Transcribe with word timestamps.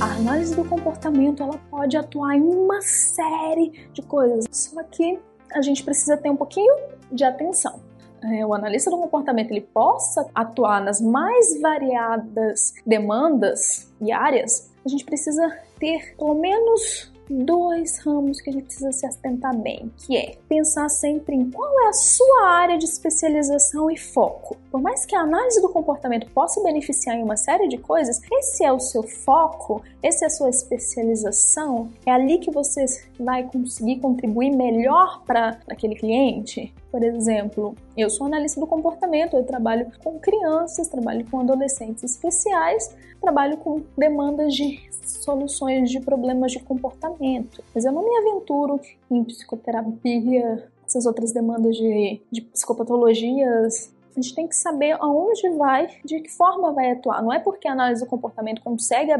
A 0.00 0.16
análise 0.16 0.54
do 0.54 0.64
comportamento 0.64 1.42
ela 1.42 1.58
pode 1.70 1.96
atuar 1.96 2.36
em 2.36 2.42
uma 2.42 2.80
série 2.82 3.88
de 3.92 4.02
coisas, 4.02 4.44
só 4.50 4.82
que 4.82 5.18
a 5.52 5.62
gente 5.62 5.84
precisa 5.84 6.16
ter 6.16 6.30
um 6.30 6.36
pouquinho 6.36 6.74
de 7.12 7.24
atenção. 7.24 7.80
É, 8.22 8.44
o 8.44 8.54
analista 8.54 8.90
do 8.90 8.98
comportamento 8.98 9.50
ele 9.50 9.60
possa 9.60 10.28
atuar 10.34 10.82
nas 10.82 11.00
mais 11.00 11.60
variadas 11.60 12.72
demandas 12.86 13.92
e 14.00 14.10
áreas, 14.10 14.70
a 14.84 14.88
gente 14.88 15.04
precisa 15.04 15.58
ter 15.78 16.14
pelo 16.16 16.34
menos 16.34 17.12
dois 17.28 17.98
ramos 17.98 18.40
que 18.40 18.50
a 18.50 18.52
gente 18.52 18.64
precisa 18.64 18.92
se 18.92 19.06
atentar 19.06 19.56
bem, 19.56 19.90
que 19.98 20.16
é 20.16 20.36
pensar 20.48 20.88
sempre 20.88 21.34
em 21.34 21.50
qual 21.50 21.80
é 21.84 21.88
a 21.88 21.92
sua 21.92 22.48
área 22.48 22.78
de 22.78 22.84
especialização 22.84 23.90
e 23.90 23.96
foco. 23.96 24.56
Por 24.70 24.80
mais 24.80 25.06
que 25.06 25.14
a 25.14 25.20
análise 25.20 25.60
do 25.60 25.68
comportamento 25.68 26.30
possa 26.32 26.62
beneficiar 26.62 27.16
em 27.16 27.22
uma 27.22 27.36
série 27.36 27.68
de 27.68 27.78
coisas, 27.78 28.20
esse 28.32 28.64
é 28.64 28.72
o 28.72 28.80
seu 28.80 29.02
foco, 29.02 29.82
essa 30.02 30.24
é 30.24 30.26
a 30.26 30.30
sua 30.30 30.50
especialização, 30.50 31.90
é 32.04 32.10
ali 32.10 32.38
que 32.38 32.50
você 32.50 32.84
vai 33.18 33.44
conseguir 33.44 34.00
contribuir 34.00 34.50
melhor 34.50 35.22
para 35.24 35.58
aquele 35.68 35.94
cliente. 35.94 36.72
Por 36.94 37.02
exemplo, 37.02 37.74
eu 37.96 38.08
sou 38.08 38.28
analista 38.28 38.60
do 38.60 38.68
comportamento, 38.68 39.34
eu 39.34 39.42
trabalho 39.42 39.90
com 40.04 40.16
crianças, 40.20 40.86
trabalho 40.86 41.28
com 41.28 41.40
adolescentes 41.40 42.04
especiais, 42.04 42.94
trabalho 43.20 43.56
com 43.56 43.82
demandas 43.98 44.54
de 44.54 44.80
soluções 45.04 45.90
de 45.90 45.98
problemas 45.98 46.52
de 46.52 46.60
comportamento. 46.60 47.64
Mas 47.74 47.84
eu 47.84 47.90
não 47.90 48.08
me 48.08 48.16
aventuro 48.16 48.80
em 49.10 49.24
psicoterapia, 49.24 50.68
essas 50.86 51.04
outras 51.04 51.32
demandas 51.32 51.74
de, 51.74 52.20
de 52.30 52.42
psicopatologias 52.42 53.92
a 54.16 54.20
gente 54.20 54.34
tem 54.34 54.46
que 54.46 54.56
saber 54.56 54.96
aonde 55.00 55.48
vai, 55.50 55.88
de 56.04 56.20
que 56.20 56.30
forma 56.30 56.72
vai 56.72 56.92
atuar. 56.92 57.22
Não 57.22 57.32
é 57.32 57.38
porque 57.38 57.66
a 57.66 57.72
análise 57.72 58.02
do 58.02 58.08
comportamento 58.08 58.62
consegue 58.62 59.12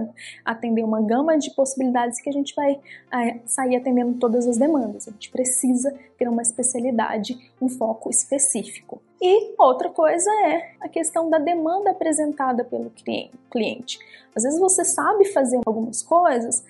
atender 0.45 0.85
uma 0.85 1.01
gama 1.01 1.37
de 1.39 1.51
possibilidades 1.51 2.21
que 2.21 2.29
a 2.29 2.33
gente 2.33 2.55
vai 2.55 2.81
é, 3.13 3.39
sair 3.45 3.77
atendendo 3.77 4.15
todas 4.19 4.47
as 4.47 4.57
demandas. 4.57 5.09
A 5.09 5.11
gente 5.11 5.31
precisa 5.31 5.95
ter 6.17 6.29
uma 6.29 6.43
especialidade, 6.43 7.39
um 7.61 7.69
foco 7.69 8.09
específico. 8.11 9.01
E 9.21 9.55
outra 9.59 9.89
coisa 9.89 10.31
é 10.47 10.73
a 10.81 10.89
questão 10.89 11.31
da 11.31 11.39
demanda 11.39 11.91
apresentada 11.91 12.65
pelo 12.65 12.93
cliente. 13.51 13.99
Às 14.35 14.43
vezes 14.43 14.61
você 14.61 14.85
sabe 14.85 15.25
fazer 15.27 15.61
algumas 15.65 16.03
coisas, 16.03 16.65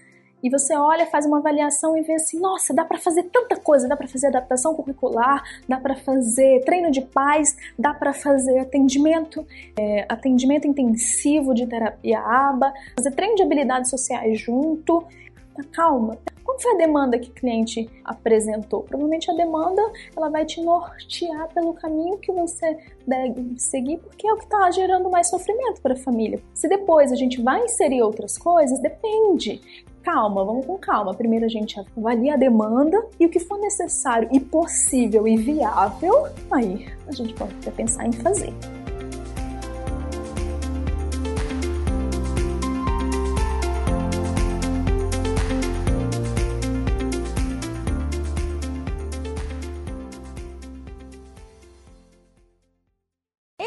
e 0.45 0.50
você 0.50 0.77
olha, 0.77 1.06
faz 1.06 1.25
uma 1.25 1.39
avaliação 1.39 1.97
e 1.97 2.03
vê 2.03 2.12
assim, 2.12 2.39
nossa, 2.39 2.75
dá 2.75 2.84
para 2.84 2.98
fazer 2.98 3.23
tanta 3.25 3.56
coisa, 3.56 3.89
dá 3.89 3.97
para 3.97 4.06
fazer 4.06 4.27
adaptação 4.27 4.75
curricular, 4.75 5.42
dá 5.67 5.81
para 5.81 5.97
fazer 5.97 6.62
treino 6.67 6.91
de 6.91 7.00
paz, 7.00 7.56
dá 7.78 7.95
para 7.95 8.12
fazer 8.12 8.59
atendimento, 8.59 9.47
é, 9.75 10.05
atendimento 10.06 10.69
intensivo 10.69 11.55
de 11.55 11.66
terapia 11.66 12.21
ABA, 12.21 12.75
fazer 12.94 13.12
treino 13.12 13.37
de 13.37 13.43
habilidades 13.43 13.88
sociais 13.88 14.38
junto. 14.38 15.03
Tá, 15.55 15.65
calma. 15.72 16.19
Qual 16.44 16.61
foi 16.61 16.75
a 16.75 16.76
demanda 16.76 17.19
que 17.19 17.31
o 17.31 17.32
cliente 17.32 17.88
apresentou? 18.05 18.82
Provavelmente 18.82 19.31
a 19.31 19.34
demanda 19.34 19.81
ela 20.15 20.28
vai 20.28 20.44
te 20.44 20.61
nortear 20.61 21.49
pelo 21.55 21.72
caminho 21.72 22.19
que 22.19 22.31
você 22.31 22.76
deve 23.06 23.55
seguir, 23.56 23.97
porque 23.97 24.28
é 24.28 24.32
o 24.34 24.37
que 24.37 24.44
está 24.44 24.71
gerando 24.71 25.09
mais 25.09 25.31
sofrimento 25.31 25.81
para 25.81 25.94
a 25.94 25.97
família. 25.97 26.43
Se 26.53 26.69
depois 26.69 27.11
a 27.11 27.16
gente 27.16 27.41
vai 27.41 27.65
inserir 27.65 28.03
outras 28.03 28.37
coisas, 28.37 28.78
depende 28.81 29.62
calma, 30.04 30.44
vamos 30.44 30.66
com 30.66 30.78
calma. 30.78 31.15
Primeiro 31.15 31.47
a 31.47 31.48
gente 31.48 31.81
avalia 31.97 32.34
a 32.34 32.37
demanda 32.37 33.03
e 33.19 33.26
o 33.26 33.31
que 33.31 33.41
for 33.41 33.59
necessário 33.59 34.28
e 34.31 34.38
possível 34.38 35.26
e 35.26 35.37
viável, 35.37 36.28
aí 36.50 36.87
a 37.09 37.12
gente 37.12 37.34
pode 37.34 37.54
até 37.56 37.70
pensar 37.70 38.06
em 38.06 38.12
fazer. 38.12 38.53